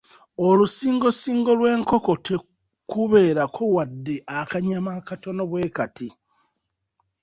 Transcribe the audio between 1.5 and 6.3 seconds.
lw'enkoko tekubeerako wadde akanyama akatono bwe kati.